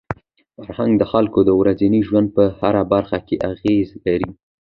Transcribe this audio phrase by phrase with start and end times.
[0.55, 4.29] فرهنګ د خلکو د ورځني ژوند په هره برخه کي اغېز لري.